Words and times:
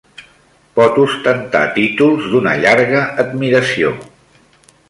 Pot 0.79 0.97
ostentar 1.03 1.61
títols 1.77 2.27
d'una 2.33 2.57
llarga 2.65 3.05
admiració. 3.25 3.93